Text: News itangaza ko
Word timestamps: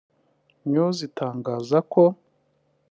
News 0.71 0.97
itangaza 1.07 1.77
ko 1.91 2.03